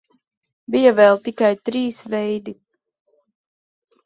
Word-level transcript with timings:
Bija 0.75 0.93
vēl 0.99 1.19
tikai 1.27 1.51
trīs 1.71 2.01
veidi. 2.15 2.55